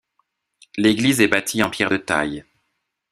[0.77, 2.43] L’église est bâtie en pierres de taille.